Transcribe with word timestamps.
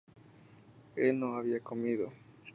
él 0.95 1.19
no 1.19 1.35
había 1.35 1.59
comido 1.59 2.11